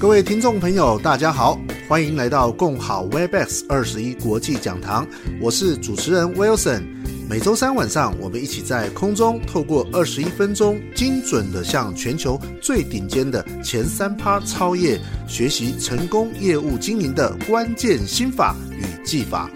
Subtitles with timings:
[0.00, 5.06] 各位听众朋友，大家好，欢迎来到共好 Webex 二十一国际讲堂，
[5.42, 6.82] 我是主持人 Wilson。
[7.28, 19.50] 每周三晚上，我们一起在空中透过二十一分钟，精准的向全球最顶尖的前三趴超越学习成功业务经营的关键心法与技法。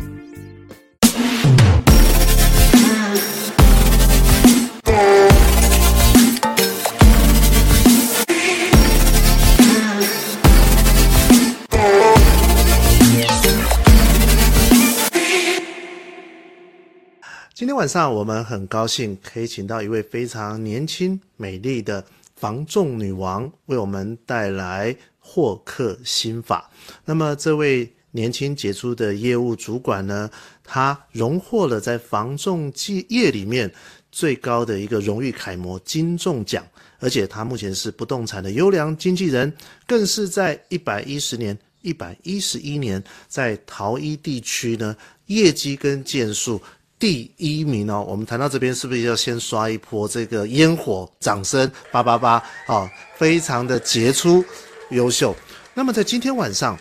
[17.75, 22.05] 天晚上我们很高兴可以请到一位非常年轻美丽的
[22.37, 26.71] 房仲女王，为我们带来获客心法。
[27.05, 30.31] 那么这位年轻杰出的业务主管呢，
[30.63, 32.73] 她荣获了在房仲
[33.09, 33.69] 业里面
[34.13, 36.65] 最高的一个荣誉楷模金重奖，
[37.01, 39.53] 而且她目前是不动产的优良经纪人，
[39.85, 46.63] 更是在一百一十年、一百一十一年在桃一地区呢业绩跟件数。
[46.99, 51.71] 第一名哦，我们谈到这边是不是要先刷一波这个烟火掌声？
[51.93, 54.45] 八八八啊，非常的杰出、
[54.91, 55.35] 优秀。
[55.75, 56.79] 那么在今天晚上，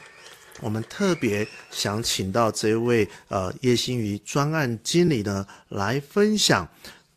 [0.61, 6.67] 我们特别想请到这位呃叶欣瑜专案经理呢来分享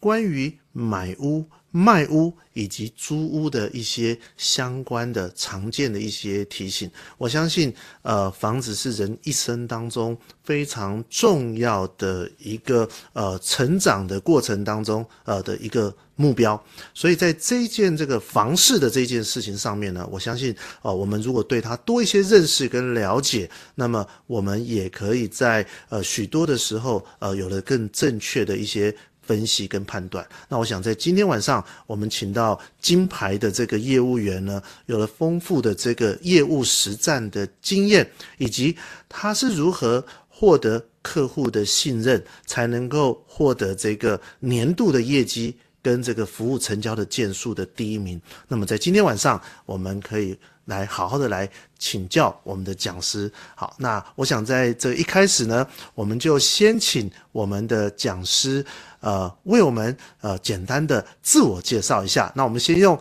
[0.00, 1.44] 关于买屋。
[1.76, 16.58] 卖屋以及租屋的一些相关的常见的一些提醒，我相信，呃，房子是人一生当中非常重要的一个呃成长的过程当中呃的一个目标，
[16.94, 28.96] 所以在这件这个房市的这件事情上面呢，我相信，呃，我们如果对它多一些认识跟了解，那么我们也可以在呃许多的时候呃有了更正确的一些。
[29.26, 38.76] 分析跟判断，那我想在今天晚上，我们请到金牌的这个业务员呢，有了丰富的这个业务实战的经验，以及
[39.08, 48.20] 他是如何获得客户的信任，才能够获得这个年度的业绩跟这个服务成交的件数的第一名。
[48.48, 53.32] 那么在今天晚上，我们可以来好好的来请教我们的讲师。
[53.56, 58.64] 好，那我想在这一开始呢，我们就先请我们的讲师。
[59.00, 62.30] 呃，为我们呃简单的自我介绍一下。
[62.34, 62.98] 那我们先用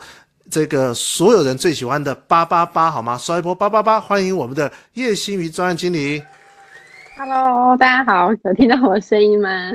[0.52, 3.18] 这个所有人最喜欢的八八八好吗？
[3.18, 6.22] 刷一波八八八，欢迎我们的叶新瑜专案经理。
[7.18, 9.72] Hello，大家好，有听到我的声音吗？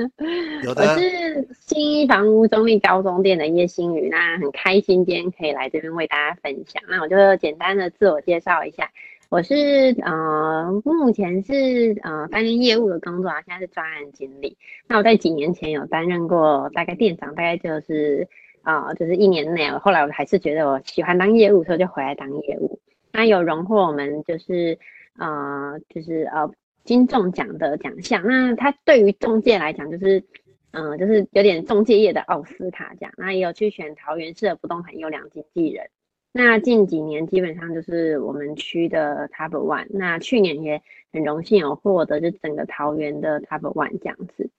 [0.63, 0.83] 有的。
[0.83, 6.83] 我是新一房屋中立高中店的叶欣妤，那很开心今天可以来这边为大家分享。
[6.87, 8.91] 那我就简单的自我介绍一下。
[9.29, 9.55] 我是
[10.03, 14.55] 呃，目前是呃担任业务的工作啊，现在是专案经理。
[14.87, 18.27] 那我在几年前有担任过大概店长，大概就是
[18.61, 19.67] 啊、呃，就是一年内。
[19.71, 22.79] 后来我还是觉得我喜欢当业务，所以就回来当业务。
[23.11, 24.77] 那有荣获我们就是
[25.17, 26.47] 呃，就是呃
[26.83, 28.23] 金仲奖的奖项。
[28.25, 30.23] 那他对于中介来讲，就是
[30.71, 33.11] 嗯、就是有点中介业的奥斯卡奖。
[33.17, 35.89] 那也有去选桃园市的不动产优良经纪人。
[36.33, 40.81] 那近几年基本上就是我们区的 Top One，那去年也
[41.11, 44.49] 很荣幸有获得就整个桃园的 Top One 这样子。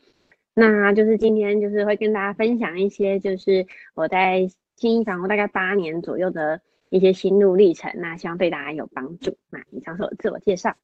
[0.54, 9.38] 那就是今天就是会跟大家分享一些就是我在经营房屋大概八年左右的一些心路历程，那希望对大家有帮助。
[9.48, 10.76] 那以上是我的自我介绍。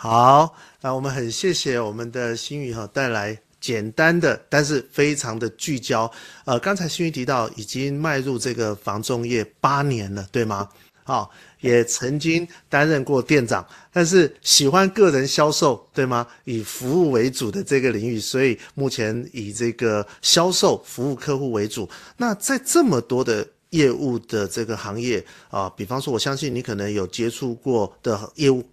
[0.00, 3.36] 好，那我们很谢谢我们的新宇哈带来。
[3.60, 6.08] 简单的，但是非常的聚焦。
[6.44, 10.68] 呃，刚才新宇提到已经迈入这个房仲业八年了，对吗？
[11.02, 11.28] 好、
[11.60, 16.24] 也曾经担任过店长，但是喜欢个人销售，对吗？
[16.44, 21.90] 以服务为主的这个领域，所以目前以这个销售服务客户为主。
[22.16, 28.64] 那在这么多的业务的这个行业啊、比方说，我相信你可能有接触过的业务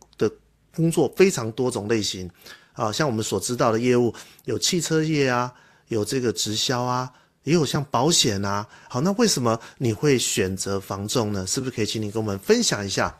[0.76, 2.30] 工作非常多种类型。
[2.74, 4.14] 啊，像我们所知道的业务，
[4.44, 5.54] 有汽车业啊，
[5.88, 7.10] 有这个直销啊，
[7.44, 8.68] 也有像保险啊。
[8.90, 11.48] 好，那为什么你会选择房仲呢？
[11.48, 13.16] 是不是可以请你跟我们分享一下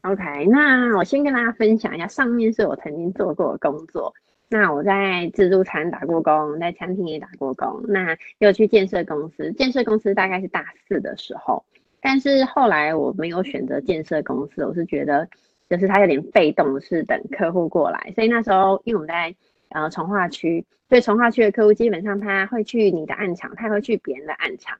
[0.00, 4.12] ？OK，那我先跟大家分享一下，上面是我曾经做过的工作。
[4.48, 9.52] 那我在自助餐打过工，在餐厅也打过工，那又去建设公司。
[9.52, 11.64] 建设公司大概是大四的时候，
[12.00, 15.28] 但是后来我没有选择建设公司，我是觉得。
[15.72, 19.34] 就是他有点被动，是等客户过来，所以那时候因为我们在
[19.70, 24.76] 呃从化区，所以从化区的客户基本上他会去你的暗场，他会去别人的暗场，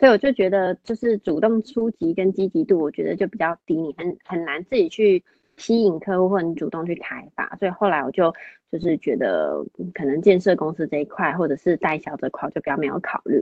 [0.00, 5.22] 所以我就觉得就是主动出击跟积极度，我觉得就比较低，你很很难自己去
[5.56, 8.34] 吸引客户或者主动去开发，所以后来我就
[8.72, 9.64] 就是觉得
[9.94, 13.40] 可能建设公司这一块或者是代销这块就比较没有考虑。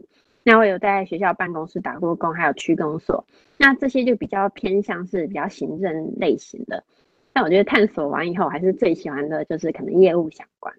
[0.51, 3.25] 那我有在学校办公室打过工，还有区公所，
[3.57, 6.83] 那这些就比较偏向是比较行政类型的。
[7.33, 10.75] 但我觉得探索完以后，还是最喜欢的就是可能业务相关。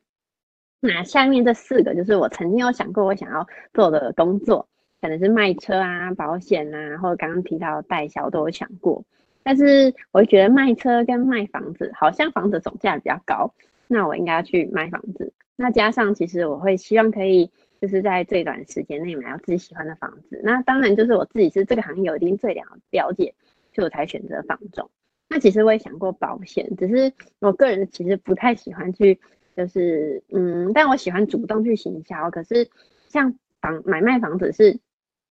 [0.82, 4.68] 那下面这四个就是我曾经有想过我想要做的工作，
[5.00, 9.02] 可能是卖车啊、保险啊，或者刚刚提到代销都有想过。
[9.42, 13.54] 但是我会觉得卖车跟卖房子，好像房子总价比较高，
[13.88, 15.32] 那我应该要去卖房子。
[15.56, 17.50] 那加上其实我会希望可以
[17.82, 20.40] 就是在最短时间内买到自己喜欢的房子。
[20.44, 22.62] 那当然就是我自己是这个行业有一定最了
[22.92, 23.34] 了解，
[23.74, 24.90] 所以我才选择房仲。
[25.28, 29.20] 那其实我也想过保险，只是我个人其实不太喜欢去，
[29.56, 32.30] 就是嗯，但我喜欢主动去行销。
[32.30, 32.70] 可是
[33.08, 34.80] 像房买卖房子是，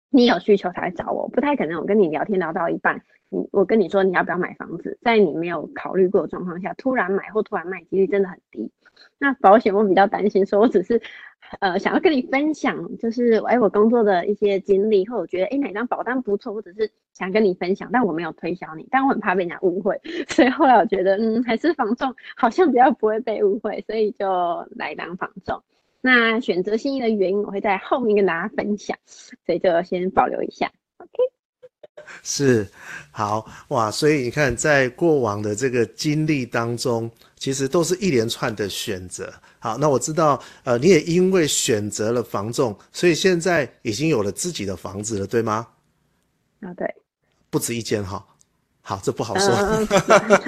[0.09, 3.03] 你有需求才找我，不太可能我跟你聊天聊到一半。
[3.51, 8.71] 我跟你说你要不要买房子，在你没有考虑过的状况下突然买或突然卖，几率真的很低。
[9.17, 11.01] 那保险我比较担心，说我只是
[11.59, 19.99] 呃想要跟你分享，就是哎我工作的一些经历，或者觉得哎哪张保单不错，或者是想跟你分享，但我没有推销你，但我很怕被人家误会，
[20.29, 25.61] 所以后来我觉得嗯还是房仲好像比较不会被误会，所以就来当房仲。
[26.01, 30.71] 那选择心仪的原因我会在后面跟大家分享，所以就先保留一下。
[30.97, 31.11] OK。
[32.21, 32.67] 是，
[33.11, 39.31] 好哇，所以你看，在过往的这个经历当中，其实都是一连串的选择。
[39.63, 45.65] 好，那我知道，呃，你也因为选择了房仲，所以现在已经有了自己的房子了，对吗？
[46.59, 46.85] 啊，对，
[47.49, 48.21] 不止一间哈。
[48.81, 49.55] 好，这不好说。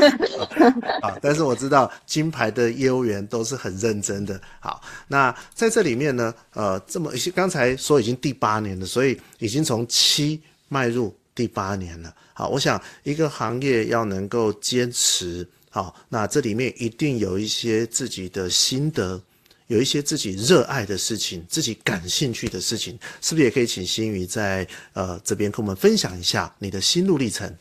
[1.01, 4.37] 好，但是我知道金牌的业务员都是很认真的。
[4.59, 11.15] 好，那在这里面呢，呃，这么刚才说已经第八年了，所以已经从七迈入。
[11.33, 15.45] 第八年了，好，我想一个行业要能够坚持，
[15.75, 19.21] 好，那这里面一定有一些自己的心得，
[19.67, 27.53] 有一些自己热爱的事情，自己感兴趣的事情，是不是也可以请心宇在呃这边跟我们分享一下你的心路历程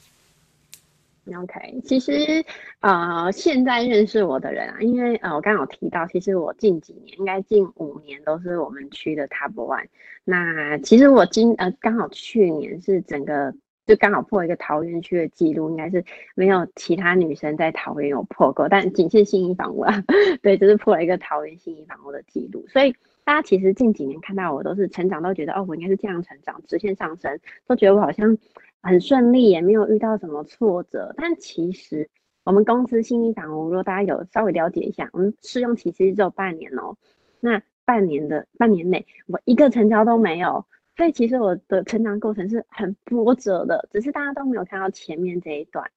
[1.27, 2.45] ？OK，其实
[2.79, 9.89] 呃现在认识我的人啊，因为呃我刚好提到，其实我近几年应该近五年都是我们区的 Top One，
[10.23, 13.53] 那其实我今呃刚好去年是整个。
[13.87, 16.05] 就刚好破一个桃园区的记录，应该是
[16.35, 20.03] 没有其他女生在桃园有破过，但仅限信义房屋啊，
[20.43, 22.65] 对，就是破了一个桃园信义房屋的记录。
[22.69, 22.95] 所以
[23.25, 28.39] 大家其实近几年看到我都是成长，都觉得哦，我应该是这样成长，直线上升，都觉得我好像
[28.83, 31.15] 很顺利，也没有遇到什么挫折。
[31.17, 32.09] 但其实
[32.45, 36.97] 我们公司信义房屋，如果大家有稍微了解一下，我们试用期其实只有半年哦，
[37.41, 40.65] 那半年的半年内，我一个成交都没有。
[40.97, 45.91] 所以其实我的成长过程是很波折的，只是大家都没有看到前面这一段。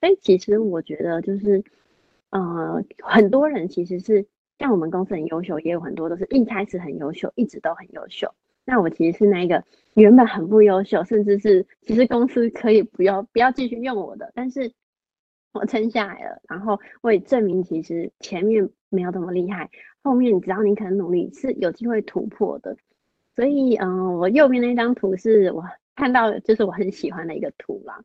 [0.00, 1.62] 所以其实我觉得就是，
[2.30, 4.26] 呃，很多人其实是
[4.58, 8.34] 像我们公司很优秀，也有很多都是一开始很优秀，一直都很优秀。
[8.64, 9.64] 那我其实是那个
[9.94, 14.72] 原本很不优秀，甚至是其实公司可以不要不要继续用我的，但是
[15.52, 19.70] 我撑下来了，然后我也证明其实前面没有这么厉害，
[20.02, 22.76] 后面只要你肯努力是有机会突破的。
[23.40, 25.64] 所以，嗯，我右边那张图是我
[25.96, 27.98] 看到的，就是我很喜欢的一个图啦。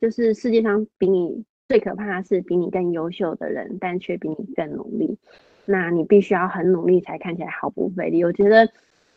[0.00, 5.16] 就是世界上比你最可怕的是比你更优秀的人，但却比你更努力。
[5.64, 8.24] 那你必须要很努力才看起来毫不费力。
[8.24, 8.68] 我觉得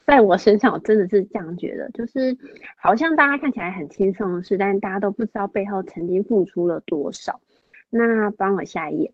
[0.06, 2.38] 在我身上，我真的是这样觉得，就是
[2.78, 7.42] 好像大家看起来很轻松的事，但是大家都不知道背后曾经付出了多少。
[7.90, 9.12] 那帮我下一页。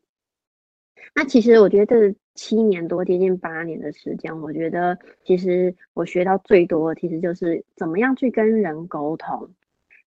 [1.16, 9.50] 那其实我觉得这七年多接近八年的时间，我觉得其实我学到最多其实就是怎么样去跟人沟通。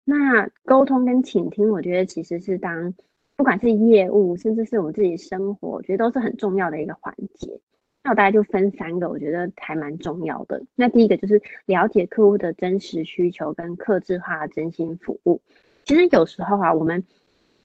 [0.04, 2.94] 那沟通跟倾听，我觉得其实是当
[3.36, 7.60] 不管是业务，甚至是我们自己生活，我觉得都是很重要的一个环节。
[8.02, 10.62] 那我大概就分三个，我觉得还蛮重要的。
[10.74, 15.40] 那第一个就是了解客户的真实需求跟客制化真心服务。
[15.84, 17.04] 其实有时候啊，我们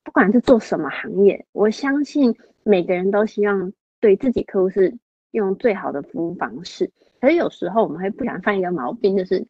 [0.03, 2.35] 不管是做什么行业，我相信。
[2.67, 3.71] 每个人都希望
[4.01, 4.97] 对自己客户是
[5.31, 9.47] 用最好的服务方式，可是有时候我们会不想犯一个毛病，就是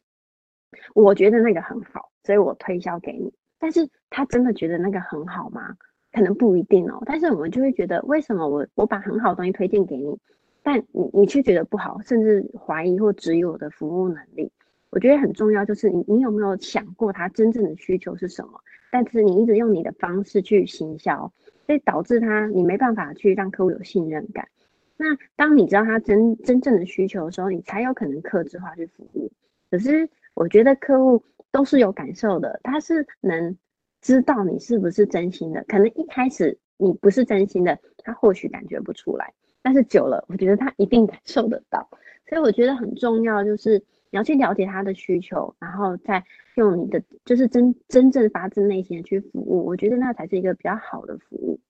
[0.94, 5.76] 我觉得那个很好，所以我推销给你，但是他真的觉得那个很好吗？
[6.12, 7.02] 可能不一定哦。
[7.04, 10.16] 但是我们就会觉得，为什么我我把很好的东西推荐给你，
[10.62, 14.52] 但你你却觉得不好，甚至怀疑或质疑我的服务能力？
[14.90, 18.60] 我觉得很重要，就是你你有没有想过他真正的需求是什么？
[18.90, 21.32] 但是你一直用你的方式去行销。
[21.68, 24.48] 所以导致他你没办法去让客户有信任感。
[24.96, 25.04] 那
[25.36, 29.30] 当你知道他真真正的需求的时候，你才有可能克制化去服务。
[29.70, 31.22] 可是我觉得客户
[31.52, 33.54] 都是有感受的，他是能
[34.00, 35.62] 知道你是不是真心的。
[35.68, 41.86] 可能一开始你不是真心的，他或许感觉不出来，但是久了，我觉得他一定感受得到。
[42.26, 46.24] 所以我觉得很重要，就是你要去了解他的需求，然后再
[46.54, 51.60] 用你的就是真真正发自内心的去服务，我觉得那才是一个比较好的服务。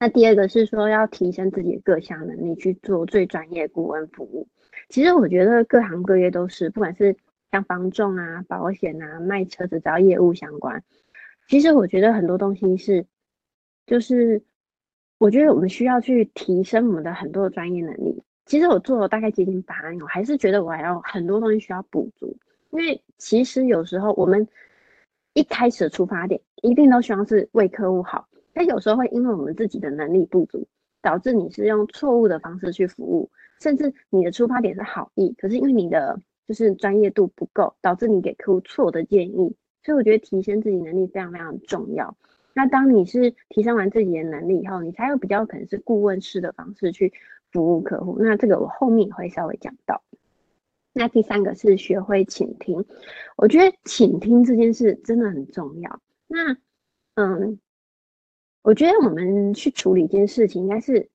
[0.00, 4.46] 那第二个是说要提升自己的各项能力，去做最专业顾问服务。
[4.88, 7.16] 其实我觉得各行各业都是，不管是
[7.50, 10.84] 像房仲啊、保险啊、卖车子，只要业务相关，
[11.48, 13.06] 其实我觉得很多东西是，
[13.86, 14.42] 就是
[15.18, 18.22] 我觉得我们需要去提升我们的很多的专业能力。
[18.48, 22.34] 其实我做了大概接近八年，我还是觉得我还有很多东西需要补足。
[22.70, 24.48] 因为其实有时候我们
[25.34, 30.66] 一开始的出发点一定都希望是为客户好，但有时候会因为我们自己的能力不足，
[31.02, 39.54] 导致你是用错误的方式去服务，甚至你的出发点是好意，可是因为你的就是专业度不够，导致你给客户错的建议。
[39.84, 42.16] 所以我觉得提升自己能力非常非常重要。
[42.54, 47.12] 那当你是提升完自己的能力以后，你才有比较可能是顾问式的方式去
[47.52, 48.16] 服务客户。
[48.18, 50.02] 那这个我后面会稍微讲到。
[50.92, 52.84] 那第三个是学会倾听，
[53.36, 56.00] 我觉得倾听这件事真的很重要。
[56.26, 56.56] 那
[57.14, 57.60] 嗯，
[58.62, 61.08] 我觉得我们去处理一件事情，应该是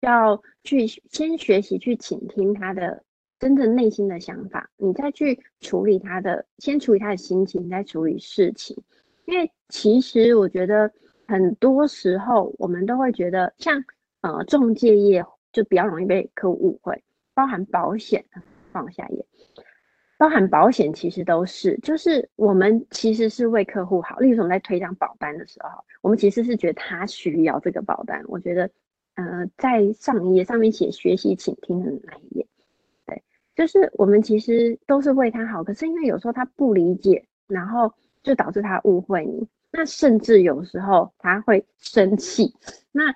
[0.00, 3.04] 要去先学习去倾听他的
[3.38, 8.76] 真正内心的想法，你再去处理他的，先处理他的心情，再处理事情。
[9.26, 10.90] 因为其实我觉得
[11.28, 13.84] 很多时候我们都会觉得像，
[14.22, 15.22] 呃中介业
[15.58, 17.02] 就比较容易被客户误会，
[17.34, 18.24] 包含保险。
[18.70, 19.24] 放下也
[20.18, 24.18] 包含保险，其实都是，就是我们其实是为客户好。
[24.18, 28.22] 例如说，我们在推这张保单的时候，我们其实是觉得他需要这个保单。
[28.28, 28.70] 我觉得，
[29.14, 32.46] 呃，在上一页上面写学习请听的那一页，
[33.06, 33.22] 对，
[33.56, 35.64] 就是我们其实都是为他好。
[35.64, 39.48] 可是因为有时候他不理解，然后就导致他误会你。
[39.72, 42.54] 那甚至有时候他会生气。
[42.92, 43.14] 那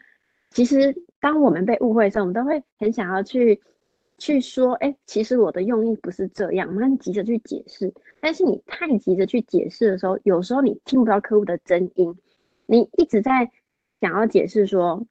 [0.53, 3.61] 其实当我们被误会的时候，我们都会很想要去。
[4.19, 7.93] 去说，哎、其实我的用意不是这样，我们很急着去解释。
[8.21, 12.15] 但是你太急着去解释的时候，有时候你听不到客户的真音，
[12.67, 13.51] 你一直在
[14.01, 15.05] 想要解释说，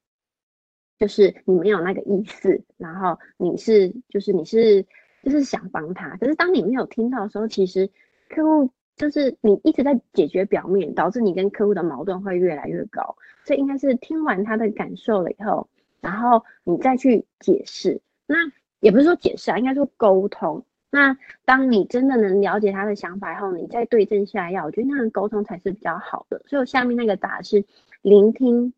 [0.98, 4.86] 就是你没有那个意思，然后你是，就是你是，
[5.24, 6.16] 就是想帮他。
[6.16, 7.90] 可是当你没有听到的时候，其实
[8.30, 8.72] 客户
[9.02, 13.18] 就是你一直在解决表面，导致你跟客户的矛盾会越来越高。
[13.44, 15.68] 所以应该是听完他的感受了以后，
[16.00, 18.00] 然后你再去解释。
[18.26, 18.38] 那。
[18.82, 20.66] 也不是说解释啊，应该说沟通。
[20.90, 21.16] 那
[21.46, 26.42] 当你真的能了解他的想法以后，你再对症下药，我觉得那样沟通才是比较好的。
[26.48, 27.64] 所以我下面那个答是：
[28.02, 28.74] 聆听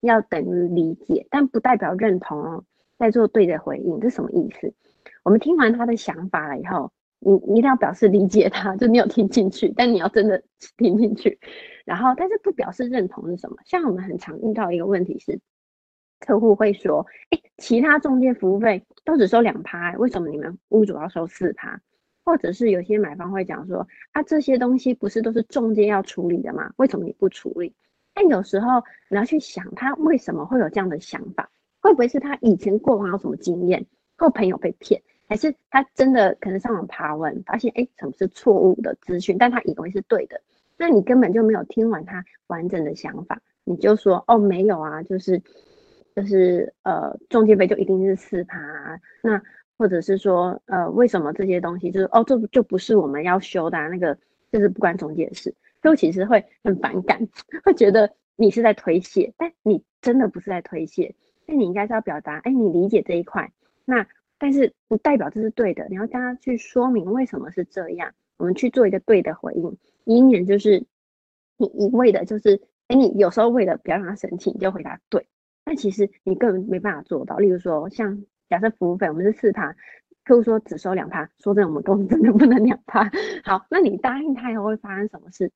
[0.00, 2.64] 要等于理解，但不代表认同哦。
[2.98, 4.74] 在做对的回应，这什么意思？
[5.22, 6.92] 我们听完他的想法了以后，
[7.26, 10.42] 你你一定要表示理解他， 就你有听进去，但你要真的
[10.76, 11.38] 听进去。
[11.84, 13.56] 然后，但是不表示认同是什么？
[13.64, 15.40] 像我们很常遇到一个问题是。
[16.18, 21.78] 客户会说：“哎，其他中介服务费都只收两趴，为什么你们屋主要收四趴？”
[22.24, 26.72] 或者是有些买方会讲说：“啊，这些东西不是都是中介要处理的吗？
[26.76, 27.74] 为什么你不处理？”
[28.14, 31.50] 但有时候你要去想，他为什么会有这样的想法？
[31.82, 33.84] 会不会是他以前过往有什么经验，
[34.16, 40.40] 或朋友被骗，还是他真的可能上网爬文，发现哎，什么是错误的资讯，但他以为是对的？
[40.76, 45.42] 那你根本就没有听完他完整的想法，你就说：“哦，没有啊，就是。”
[46.16, 48.58] 就是呃，中介费就一定是四趴，
[49.22, 49.38] 那
[49.76, 54.16] 或者是说呃，为什么这些东西就是哦，这就不是我们要修的、那个，
[54.50, 57.20] 就是不关中介的事，就其实会很反感，
[57.62, 61.14] 会觉得你是在推卸，但你真的不是在推卸，
[61.44, 63.52] 那你应该是要表达，哎，你理解这一块，
[63.84, 64.06] 那
[64.38, 70.84] 但是不代表这是对的，你要跟他去说明为什么是这样，我们去做一个对的回应，以免就是
[71.56, 75.26] 你一味的就是，哎，你有时候为了不要让他生气，你就回答对。
[75.64, 77.38] 但其实你根本没办法做到。
[77.38, 79.74] 例如说，像假设服务费我们是四趴，
[80.24, 83.10] 客户说只收两趴，说真的，我们公司真的不能两趴。
[83.42, 85.50] 好，那你答应他以后会发生什么事？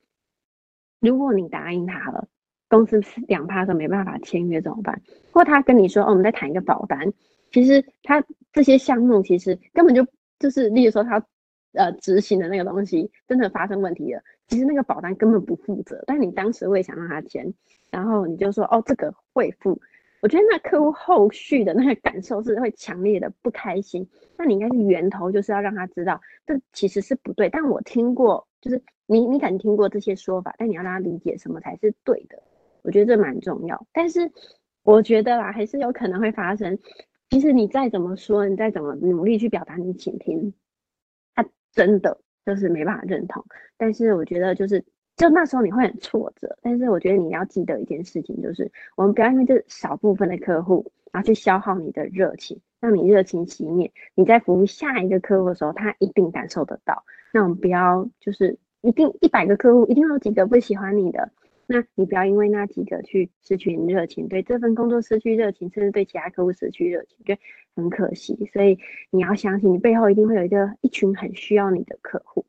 [0.99, 2.27] 如果你答应他了，
[2.69, 5.01] 公司是两趴的时候没办法签约怎么办？
[5.33, 7.13] 或他跟你说，哦，我们在谈一个保单，
[7.51, 10.07] 其实他这些项目其实根本就
[10.39, 11.25] 就是，例如说他
[11.73, 17.53] 呃执行的那个东西真的发生问题了，其实那个保单根本不负责，但你当时会想让他签，
[17.91, 19.81] 然后你就说，哦，这个会付。
[20.23, 24.07] 我觉得那客户后续的那个感受是会强烈的不开心。
[24.37, 27.49] 那你应该是源头，就是要让他知道这其实是不对。
[27.49, 32.43] 但我听过，就是你你可能听过这些说法，但你要让他理解什么才是对的。
[32.83, 33.87] 我觉得这蛮重要。
[33.95, 34.31] 但是
[34.83, 36.79] 我觉得啦，还是有可能会发生。
[37.31, 40.53] 其实你再怎么说，你再怎么努力去表达你倾听，
[41.35, 43.43] 他真的就是没办法认同。
[43.79, 44.85] 但是我觉得就是。
[45.17, 53.93] 就那时候你会很挫折，但是我觉得你要记得一件事情，就是我们不要因为这少部分的客户，然后去消耗你的热情，让你热情熄灭。
[54.15, 57.05] 你在服务下一个客户的时候，他一定感受得到。
[57.35, 61.31] 那我们不要就是一定一百个客户，一定有几个不喜欢你的。
[61.73, 67.41] 那你不要因为那几个去失去热情，对这份工作失去热情，甚至对其他客户失去热情，觉得
[67.77, 68.35] 很可惜。
[68.53, 68.77] 所以
[69.11, 72.45] 你要相信，你背后一定会有一个一群很需要你的客户。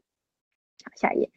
[0.84, 1.30] 好，下一页。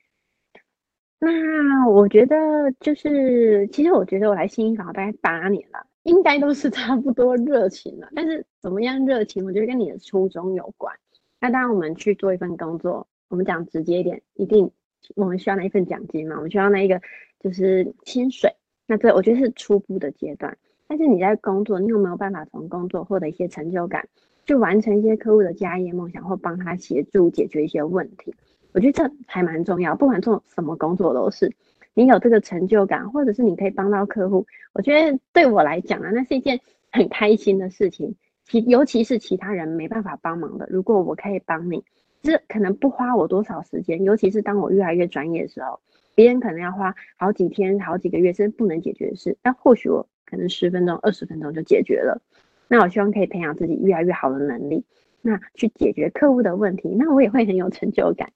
[1.19, 8.09] 那我觉得就是，其实我觉得我来新一房大概八年了，应该都是差不多热情了。
[8.15, 10.97] 但是怎么样热情，我觉得跟你的初衷有关。
[11.39, 14.71] 那当然，我们去做一份工作，我们讲直接一点，一定
[15.17, 17.01] 我们需要那一份奖金嘛，我们需要那一个。
[17.41, 18.51] 就是薪水，
[18.87, 20.57] 那这我觉得是初步的阶段。
[20.89, 24.09] 但是你在工作，你有没有办法从工作获得一些成就感，
[24.47, 28.35] 去完成一些客户的家业梦想，或帮他协助解决一些问题？
[28.73, 29.95] 我觉得这还蛮重要。
[29.95, 31.53] 不管做什么工作都是，
[31.93, 36.59] 你有这个成就感，或者是你可以帮到客户，我觉得对我来讲啊，那是一件
[36.91, 38.17] 很开心的事情。
[38.47, 41.85] 其尤其是其他人没办法帮忙的，如果我可以帮你，
[42.25, 44.03] 这可能不花我多少时间。
[44.03, 45.79] 尤其是当我越来越专业的时候。
[46.17, 52.23] 别人可能要花好几天、好几个月，甚至不能解决的事，但或许我可能十分钟、二十分钟就解决了。
[52.69, 54.85] 那我希望可以培养自己越来越好的能力，
[55.23, 58.33] 那去解决客户的问题，那我也会很有成就感。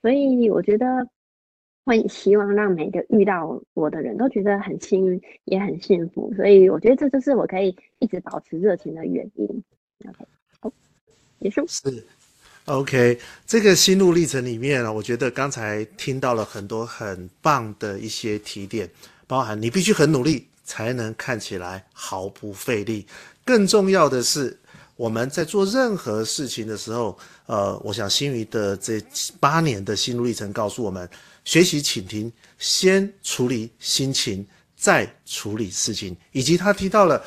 [0.00, 1.06] 所以我觉得
[1.84, 6.32] 会希望让每个遇到我的人都觉得很幸运，也很幸福。
[6.32, 9.46] 所以我觉得这就是我可以一直保持热情的原因。
[10.08, 10.24] OK，
[10.60, 10.72] 好，
[11.40, 11.62] 结束。
[11.66, 12.06] 是。
[12.68, 18.86] OK，这个心路历程里面呢，我觉得刚才听到了很多很棒的一些提点，
[19.26, 23.06] 包含你必须很努力才能看起来毫不费力。
[23.42, 24.54] 更重要的是，
[24.96, 29.02] 我们在做任何事情的时候，呃，我想新余的这
[29.40, 31.08] 八年的心路历程告诉我们：
[31.46, 34.46] 学习倾听，先处理心情，
[34.76, 36.14] 再处理事情。
[36.32, 37.24] 以及他提到了，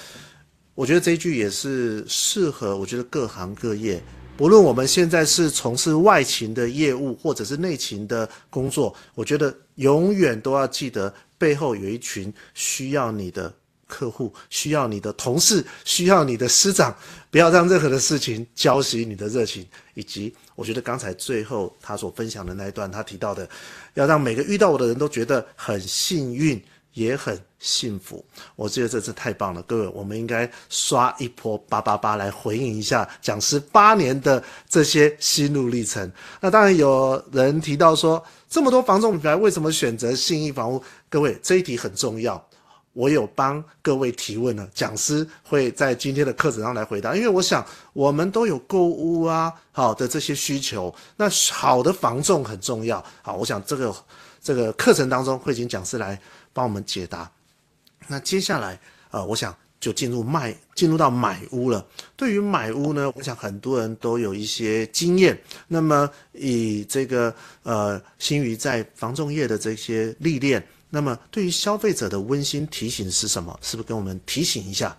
[0.76, 4.00] 我觉得这一句也是适合，我觉得各行各业。
[4.42, 13.54] 无论我们现在是从事外勤的业务，或者是内勤的工作，我觉得永远都要记得背后有一群需要你的
[13.86, 16.92] 客户，需要你的同事，需要你的师长，
[17.30, 19.64] 不要让任何的事情浇熄你的热情。
[19.94, 23.48] 以及我觉得刚才最后他所分享的那一段，他提到的，
[23.94, 26.60] 要让每个遇到我的人都觉得很幸运。
[26.94, 28.24] 也很幸福，
[28.56, 36.12] 我觉得这次太棒了，各位，我们应该刷一波八八八来回应一下讲师八年的这些心路历程。
[36.40, 40.84] 那当然有人提到说，这么多房仲品牌为什么选择信义房屋？
[41.10, 42.44] 各位，这一题很重要，
[42.94, 47.16] 我有帮各位提问了，讲师会在今天的课程上来回答。
[47.16, 53.02] 因为我想我们都有购屋啊，好的这些需求，那好的房仲很重要。
[53.22, 53.96] 好，我想这个
[54.42, 56.20] 这个课程当中会请讲师来。
[56.54, 57.32] 帮我们解答。
[58.10, 58.78] 那接下来，
[59.12, 61.88] 呃，我想就进入卖，进入到买屋了。
[62.18, 65.40] 对于买屋呢，我想很多人都有一些经验。
[65.70, 73.58] 那么以这个呃，新瑜在房仲业的这些历练，那么对于消费者的温馨提醒是什么？
[73.62, 74.98] 是不是跟我们提醒一下？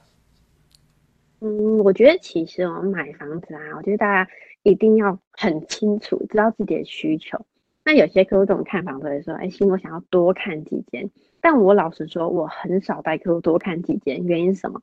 [1.40, 4.26] 嗯，我觉得其实我们买房子啊，我觉得大家
[4.62, 7.44] 一定要很清楚，知道自己的需求。
[7.84, 11.10] 那有些客户这种看房子会说：“哎，新，我想要多看几间。”
[11.42, 14.80] 但我老实说，我很少带客户多看几间，原因是什么？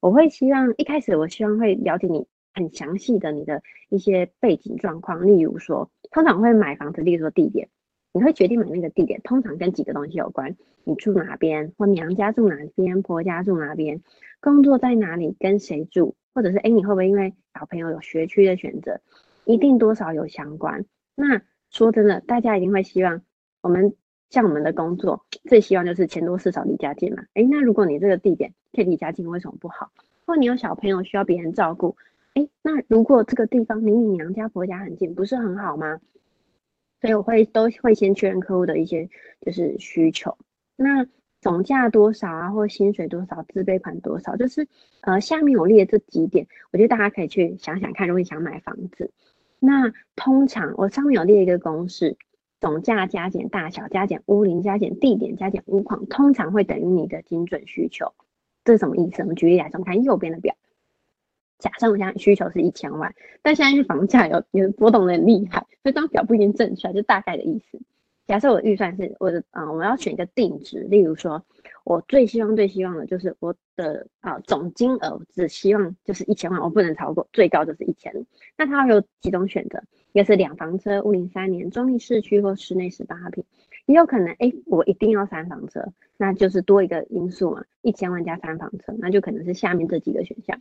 [0.00, 7.68] 我会希望一开始，我希望会了解你很详细的你的一些背景状况，例如说，通常会买房子，例如说地点，
[8.12, 14.00] 你会决定买那个地点，通常跟几个东西有关：你住哪边，或娘家住哪边，婆家住哪边，
[14.40, 19.00] 工作在哪里，跟谁住，或者是哎，你会不会因为小朋友有学区的选择，
[19.44, 20.84] 一定多少有相关。
[21.14, 23.22] 那说真的，大家一定会希望
[23.62, 23.94] 我们。
[24.30, 27.24] 像我们的工作，最希望就是钱多事少离家近嘛。
[27.34, 29.90] 诶，那如果你这个地点可以离家近，为什么不好？
[30.24, 31.96] 或你有小朋友需要别人照顾，
[32.34, 35.98] 诶，那如果这个地方离你娘家婆家很近，不是很好吗？
[37.00, 40.38] 所以我会都会先确认客户的一些就是需求。
[40.76, 41.04] 那
[41.40, 44.68] 总价多少啊，或薪水多少，自备款多少，就是
[45.00, 49.10] 呃下面我列这几点，我觉得大家可以去想想看，如果你想买房子，
[49.60, 52.16] 那通常我上面有列一个公式。
[52.60, 58.12] 总价加减大小加减屋龄加减地点加减屋况，通常会等于你的精准需求。
[58.64, 59.22] 这是什么意思？
[59.22, 60.54] 我们举例来说，我们看右边的表。
[61.58, 67.80] 假设我现在需求是一千万，但现在是房价有有波动的厉害，这张表不一定正确，就大概的意思。
[68.26, 71.42] 假设我的预算是我的啊、我要选一个定值，例如说，
[71.84, 78.12] 我最希望最希望的就是我的啊、总金额只希望就是一千万，我不能超过，最高就是一千。
[78.56, 79.82] 那它有几种选择？
[80.12, 83.44] 一个是两房车，五零三年，中立市区或室内十八平；
[83.86, 90.60] 也有可能，哎，我一定要三房车，那就是多一个因素嘛，一千万加三房车，那就可能是下面这几个选项。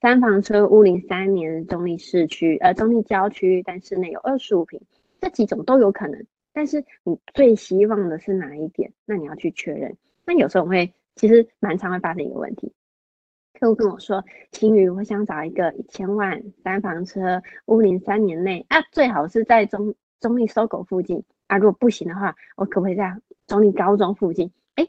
[0.00, 4.80] 三房车，屋龄三年，中立市区，呃，中立郊区，但室内有二十五平，
[5.20, 6.26] 这几种都有可能。
[6.52, 8.92] 但是你最希望的是哪一点？
[9.04, 9.96] 那你要去确认。
[10.30, 12.72] 那有时候我会，其实蛮常会发生一个问题，
[13.58, 21.58] 客户跟我说：“青瑜，我想找一个一千万三房车，屋龄三年内，啊，最好是在中中立搜狗附近啊。
[21.58, 23.12] 如果不行的话，我可不可以在
[23.48, 24.86] 中立高中附近？”哎，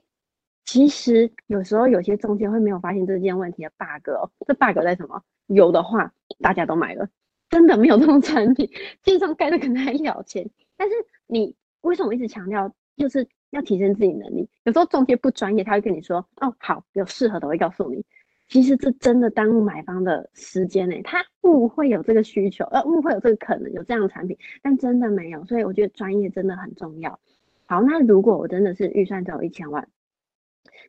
[0.63, 4.29] 其实有时候有些中介会没有发现这件问题的 bug 哦。
[4.45, 5.23] 这 bug 在什么？
[5.47, 7.09] 有的话大家都买了，
[7.49, 8.69] 真的没有这种产品，
[9.03, 10.93] 线上盖的可能还要钱，但是
[11.25, 13.27] 你为什么一直强调就是？
[13.51, 18.01] 要提升自己能力，有时候中介不专业，他会跟你说：“哦，好，有适合的，我会告诉你。”
[18.47, 20.95] 其实这真的耽误买方的时间呢。
[21.03, 25.43] 他误会有这个需求，呃，误会有这个可能有这样的产品，但真的没有。
[25.43, 27.19] 所以我觉得专业真的很重要。
[27.65, 29.85] 好，那如果我真的是预算只有一千万，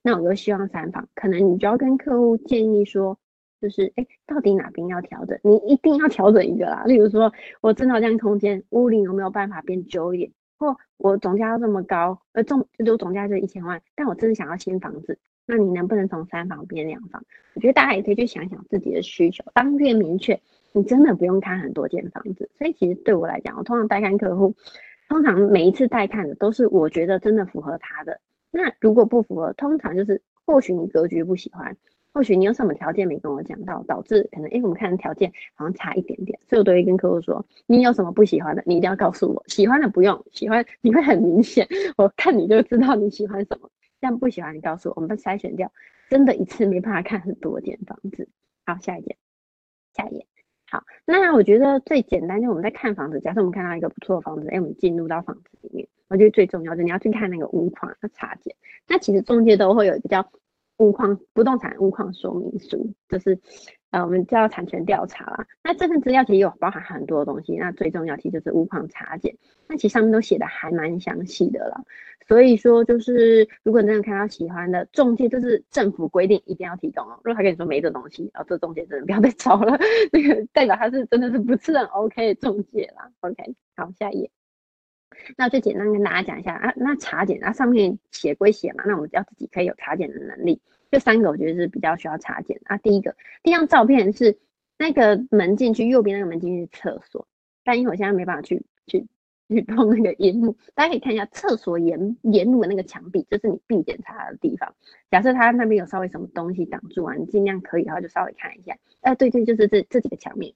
[0.01, 3.19] 那我就希望三房，可能你就要跟客户建议说，
[3.61, 5.37] 就是哎，到底哪边要调整？
[5.43, 6.85] 你一定要调整一个啦。
[6.87, 10.31] 例如说，我真的这样空间，屋顶有没有办法变久一点？
[10.63, 17.25] 或我总价要这么高，呃，总就总价就一千万，但我真的想要新房子，那你能不能从三房变两房？
[17.55, 22.49] 我觉得大家也可以去想想自己的需求，当越明确，你真的不用看很多间房子。
[22.57, 24.55] 所以其实对我来讲，我通常带看客户，
[25.09, 28.21] 通常每一次带看的都是我觉得真的符合他的。
[28.53, 31.77] 那如果不符合，通常就是或许你格局不喜欢。
[32.13, 45.73] 或许你有什么条件没跟我讲到，导致可能哎，我们看的条件好像差一点点，所以我都会跟客户说，你有什么不喜欢的，你一定要告诉我，喜欢的不用，喜欢你会很明显，我看你就知道你喜欢什么，但不喜欢你告诉我，我们筛选掉，
[46.11, 48.29] 真的一次没办法看很多间房子。
[48.67, 49.17] 好，下一页，
[49.95, 50.27] 下一页，
[50.71, 58.55] 好，那我觉得最简单就是我们在看房子，假设我们看到一个不错的房子，哎，我们进入到房子里面，我觉得最重要的你要去看那个屋况和查检，
[58.87, 60.31] 那其实中介都会有一个叫。
[60.83, 63.39] 物况不动产物况说明书，就是
[63.91, 65.47] 呃，我们叫产权调查啦。
[65.63, 69.37] 那这份资料其实有包含很多东西，那最重要其实就是物况查检，
[69.69, 71.83] 那其实上面都写的还蛮详细的啦。
[72.27, 77.19] 所以说，就是如果你真的看到喜欢的中介，就是政府规定一定要提供哦。
[77.25, 79.79] 如果他跟你说没这东西，啊、哦，这中介真的不要再找了，
[80.13, 83.11] 那个代表他是真的是不是很 OK 中介啦。
[83.21, 84.31] OK，好，下一页。
[85.37, 90.61] 那最简单跟大家讲一下啊，那查检啊，上面写归写嘛，那我们要自己可以有查检的能力。
[90.91, 92.77] 这三个我觉得是比较需要查检啊。
[92.77, 94.39] 第一个，第一张照片是
[94.77, 97.27] 那个门进去，右边那个门进去是厕所，
[97.65, 99.07] 但因为我现在没办法去去
[99.49, 104.75] 去碰那个萤幕，大家可以看一下厕所沿沿路的那个墙壁，就是你必检查的地方。
[105.11, 108.77] 假设他那边有稍微什么东西挡住啊，你尽量可以的话就稍微看一下。
[109.01, 110.53] 哎、啊，对对，就是这这几个墙面，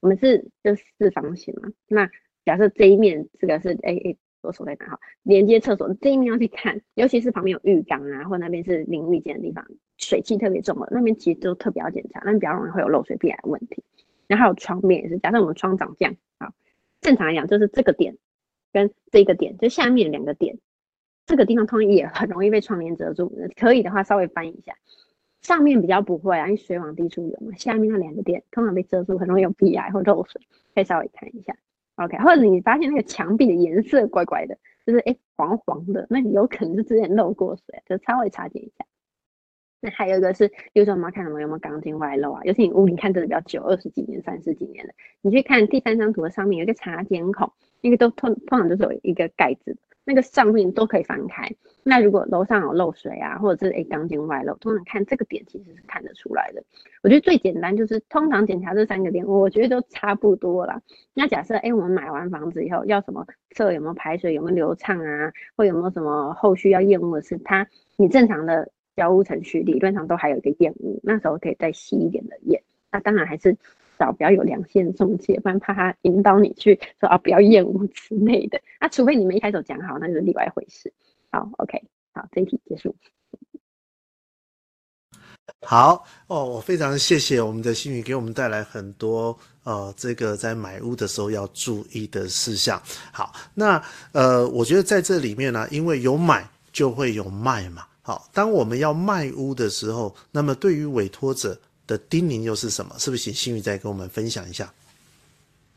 [0.00, 2.10] 我们是就四方形嘛，那。
[2.48, 4.98] 假设这一面这个是哎哎厕所在哪哈？
[5.22, 9.62] 连接厕所这一面要去看，尤其是旁边有浴缸啊，或那边是淋浴间的地方，
[9.98, 13.84] 水汽特别重的那边其实都特别要检查，那边比较容易会有漏水必然的问题。
[14.28, 16.54] 然后还有窗面也是，假设我们窗长这样，好，
[17.02, 18.16] 正常来讲就是这个点
[18.72, 20.56] 跟这个点，就下面两个点，
[21.26, 23.30] 这个地方通常也很容易被窗帘遮住，
[23.60, 24.74] 可以的话稍微翻一下，
[25.42, 30.40] 上面比较不会啊，因为水往低处流嘛，下面那两个点通常被遮住，很容易有壁癌或漏水，
[30.74, 31.54] 可以稍微看一下。
[31.98, 34.56] OK，或者你发现那个墙壁的颜色怪怪的，
[34.86, 38.84] 就是哎、黄黄的，那你有可能是之前漏过水，就稍微查检一下。
[39.80, 49.80] 那还有一个是，有时候我们看什么有没有钢筋外露啊，尤其你屋里看真的比较久，二十几年、三十几年的，你去看第三张图的上面有一个插检孔，那个都通通常都是有一个盖子的。
[50.08, 51.46] 那个上面都可以翻开。
[51.82, 56.64] 那如果楼上有漏水啊，或者是诶钢筋外露，通常看这个点其实是看得出来的。
[57.02, 60.80] 我觉得最简单就是通常检查这三个点，我觉得都差不多了。
[61.12, 72.62] 那假设诶我们买完房子以后要什么测有没有排水有没有流畅啊，或有没有什么后续要验屋的是它，你正常的交屋程序理论上都还有一个验屋，那时候可以再细一点的验。
[72.90, 73.58] 那当然还是。
[73.98, 78.60] 找比较有良心的中介，不然怕他引导你去说啊，不要厌恶之类的。
[78.80, 80.92] 那、除非你们一开始讲好，那就是另外一回事。
[81.30, 81.82] 好，OK，
[82.14, 82.94] 好，这一题结束。
[85.62, 92.80] 好哦，我非常谢谢我们的新宇给我们带来很多呃，这个在买屋的时候要注意的事项。
[93.12, 93.82] 好，那
[94.12, 97.84] 呃，我觉得在这里面呢，因为有买就会有卖嘛。
[98.02, 101.58] 好，当我们要卖屋的时候，那么对于委托者。
[101.88, 102.94] 的叮咛又是什么？
[102.98, 104.72] 是不是请新宇再跟我们分享一下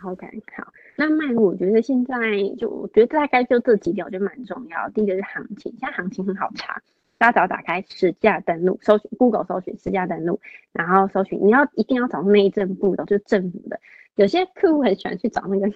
[0.04, 2.16] ？OK，好，那卖屋我觉得现在
[2.60, 4.90] 就我觉得大概就这几点，我觉得蛮重要。
[4.90, 6.82] 第一个是行情，现在行情很好查，
[7.18, 10.40] 大家只要打开实价登录，搜寻 Google 搜寻实价登录，
[10.74, 13.80] 然后搜寻你要一定要找内政部的，就是政府的。
[14.16, 15.72] 有些客户很喜欢去找那个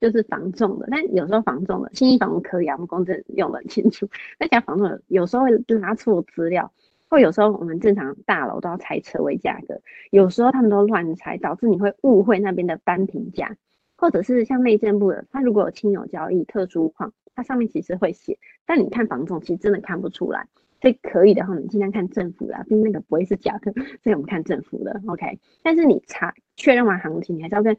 [0.00, 4.08] 就是房仲的，但有时候房仲的信义房屋可以啊，我们公证用得很清楚。
[4.38, 6.72] 那家房仲有时候会拿错资料，
[7.08, 13.56] 或有时候我们正常大楼都要猜车位价格，有时候他们都乱猜，导致你会误会那边的单平价，
[13.96, 20.46] 或者是像内政部的，他如果有亲友交易特殊况，它上面其实会写，但你看房仲其实真的看不出来。
[20.80, 25.40] 所以可以的话，你尽量看政府的，毕竟那个不会是假的，所以我们看政府的，OK。
[25.60, 27.76] 但是你查确认完行情，你还是要跟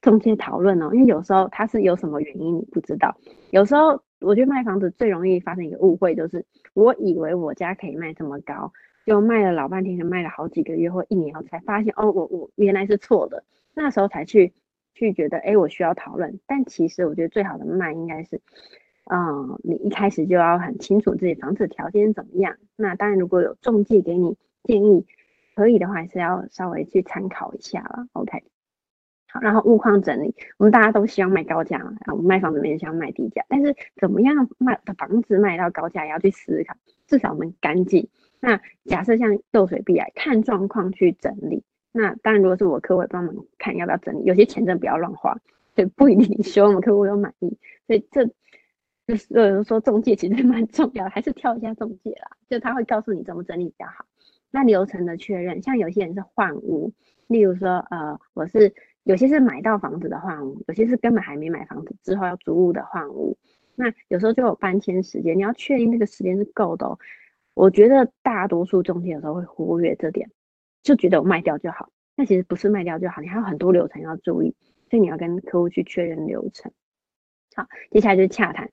[0.00, 3.14] 中介讨论哦，因为有时候它是有什么原因你不知道。
[3.50, 8.72] 有时候我觉得卖房子最容易发生一个误会，就是我以为我家可以卖这么高，
[9.06, 14.52] 就卖了老半天，卖了好几个月或一年后才发现，哦，我我原来是错的，那时候才去
[14.94, 16.40] 去觉得，哎，我需要讨论。
[16.46, 18.40] 但其实我觉得最好的卖应该是。
[19.10, 22.58] 嗯，你一开始就要很清楚自己房子条件怎么样。
[22.76, 25.06] 那当然，如果有中介给你建议，
[25.54, 28.06] 可以的话，还是要稍微去参考一下了。
[28.12, 28.42] OK，
[29.30, 36.74] 好，然后物况整理，我们大家都希望卖高价啊，我们卖房子没人想卖低价，但是怎么样卖的房子卖到高价，也要去思考。
[37.06, 38.08] 至少我们干净。
[38.40, 41.62] 那假设像漏水壁癌，看状况去整理。
[41.92, 45.38] 那当然，如果是我客户帮忙看要不要整理，有些钱真的不要乱花，
[45.74, 48.28] 对，不一定希望我客户有满意，所以这。
[49.06, 54.04] 就是有人说中介其实蛮重要的，还是挑一下中介啦，就他会告诉你怎么整理比较好。
[54.50, 56.92] 那流程的确认，像有些人是换屋，
[57.26, 58.74] 例如说呃，我是
[59.08, 63.38] 有些是买到房子的换屋，有些是根本还没买房子之后要租屋的换屋。
[63.74, 66.98] 那有时候就有搬迁时间，你要确定这个时间是够的哦。
[67.54, 70.30] 我觉得大多数中介有时候会忽略这点，
[70.82, 71.88] 就觉得我卖掉就好。
[72.16, 74.54] 那其实不是卖掉就好，你还有很多流程要注意，
[74.90, 76.70] 所以你要跟客户去确认流程。
[77.56, 78.70] 好，接下来就是洽谈。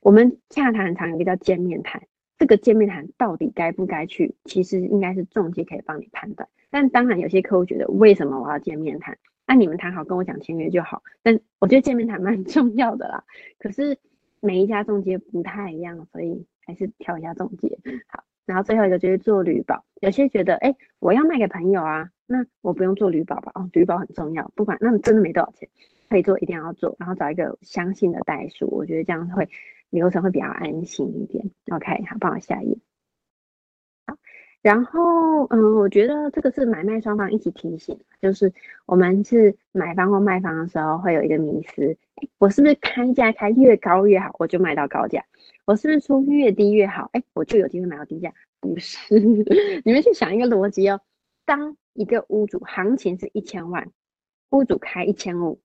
[0.00, 2.02] 我们洽谈很常有一个叫见面谈，
[2.36, 6.48] 这个见面谈到底该不该去，其实应该是中介可以帮你判断。
[6.68, 9.16] 但当然有些客户觉得，为什么我要见面谈？
[9.48, 11.02] 那你们谈好跟我讲签约就好。
[11.24, 13.24] 但我觉得见面谈蛮 重要的啦。
[13.58, 13.98] 可是
[14.40, 18.22] 每一家中介不太一样，所以还是挑一下中介好。
[18.46, 23.50] 然后最后一个就是做旅保，有些觉得，哎，我要卖给朋友啊，那我不用做旅保吧？
[23.56, 25.68] 哦，旅保很重要，不管那真的没多少钱，
[26.08, 29.48] 可以做一定要做，然后找一个相信的代数，我觉得这样会。
[29.90, 32.78] 流程会比较安心一点，OK，好，帮我下一页。
[34.60, 38.52] 然后嗯，我觉得这个是买卖双方一起提醒，就是
[38.86, 45.24] 我们是买方或卖方的时候会有一个迷思，哎，我是不是开价开越高越好，我就卖到高价？
[45.64, 47.08] 我是不是出越低越好？
[47.12, 48.32] 哎，我就有机会买到低价？
[48.60, 49.18] 不是，
[49.84, 51.00] 你们去想一个逻辑哦，
[51.44, 53.88] 当一个屋主行情是一千万，
[54.50, 55.60] 屋主开一千五。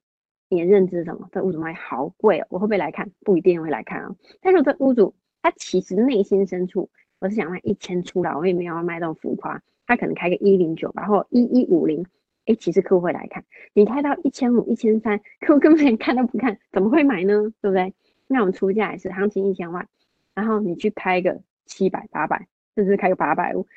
[0.50, 1.28] 你的认知是什么？
[1.32, 3.10] 这屋主卖好贵哦，我会不会来看？
[3.22, 4.16] 不一定会来看哦。
[4.40, 6.92] 但是这屋主他其实内心深处，
[7.24, 9.62] 我是想卖一千出来，我也没有要卖这种浮夸。
[9.88, 12.06] 他可能开个一零九吧，或一一五零，
[12.46, 13.46] 哎，其实客户会来看。
[13.74, 17.54] 你开到一千五、一千三，客户根本连看都不看，怎么会买呢？
[17.62, 17.94] 对不对？
[18.28, 19.88] 那我们出价也是行情一千万，
[20.34, 23.68] 然后你去开个七百、八百，甚至开个八百五，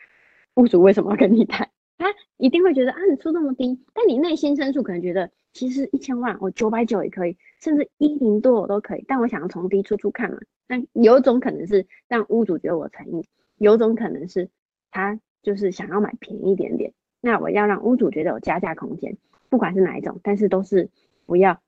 [0.57, 1.69] 屋主为什么要跟你谈？
[1.99, 2.07] 他
[2.39, 5.31] 一定会觉得啊，你出这么低，但你内心深处可能觉得。
[5.57, 9.05] 其实一千万，我九百九也可以，甚至一零多我都可以。
[9.09, 10.37] 但我想要从低处处看嘛。
[10.67, 14.51] 但有种可能是让屋主觉得我诚意，有种可能是
[14.91, 16.93] 他就是想要买便宜一点点。
[17.23, 19.17] 那我要让屋主觉得有加价空间，
[19.49, 20.91] 不管是哪一种，但是都是
[21.25, 21.59] 不要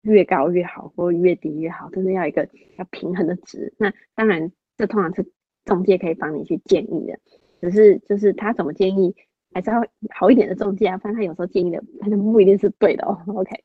[0.00, 3.74] 越高越好，或越低越好，都是要一个要平衡的值。
[3.76, 5.30] 那当然，这通常是
[5.66, 7.18] 中介可以帮你去建议的，
[7.60, 9.14] 只是就是他怎么建议。
[9.54, 13.16] 还是要好一点的中介啊，反正他有时候建议的，反正不一定是对的哦。
[13.28, 13.62] OK，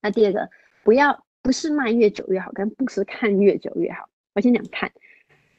[0.00, 0.48] 那第二个，
[0.82, 4.08] 不要不是卖越久越好，跟不是看越久越好。
[4.34, 4.90] 我先讲看，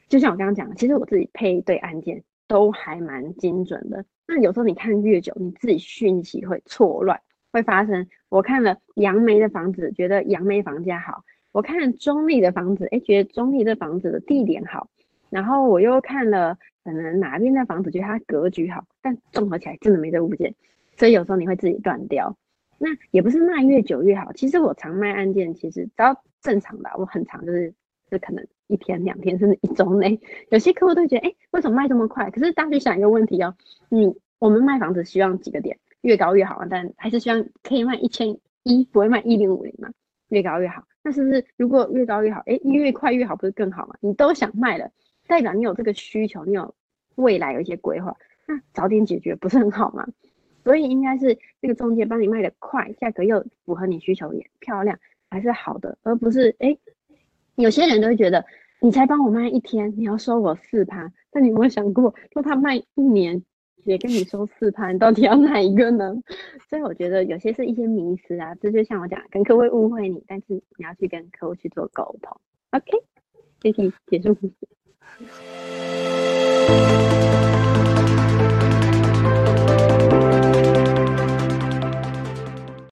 [0.10, 4.04] 就像我刚刚讲的，其实我自己配对案件都还蛮精准的。
[4.28, 7.22] 那有时候你看越久，你自己讯息会错乱，
[7.54, 8.08] 会发生。
[8.30, 14.90] 我看了杨梅的房子，觉得杨梅房价好；我看中坜的房子，哎，觉得中坜的房子的地点好。
[15.30, 16.58] 然后我又看了。
[16.86, 20.54] 可能哪边的房子觉得它格局好，但综合起来真的没这物件，
[20.96, 22.38] 所以有时候你会自己断掉。
[22.78, 27.74] 那也不是卖越久越好，其实我常卖案件，其实只要正常的，我很常就是
[28.12, 30.20] 就可能一天两天甚至一周内，
[30.50, 32.30] 有些客户都觉得，哎，为什么卖这么快？
[32.30, 33.56] 可是大家想一个问题哦，
[33.90, 39.90] 你我们卖房子希望几个点越高越好啊，但还是希望可以卖一千一，不会卖一零五零嘛，
[40.28, 40.84] 越高越好。
[41.02, 43.96] 那是不是如果越高越好，哎，越快越好，不是更好吗？
[44.02, 44.92] 你都想卖了。
[45.28, 46.74] 代表你有这个需求，你有
[47.16, 48.16] 未来有一些规划，
[48.48, 50.08] 那早点解决不是很好吗？
[50.64, 56.76] 所以应该是这个中介帮你卖的快，价格又符合你需求也漂亮，还是好的，而不是哎，
[57.56, 58.44] 有些人都会觉得
[58.80, 63.44] 你才帮我卖一天，你要收我四趴，但你有没有想过，说他卖一年，
[63.84, 66.16] 也跟你收四趴，你到底要哪一个呢？
[66.68, 72.36] 所以我觉得有些是一些迷思啊，这就像我讲，跟客户误会你，但是你要去跟客户去做沟通。
[72.72, 73.04] OK，
[73.62, 74.36] 谢谢结束。
[75.20, 77.06] 哎。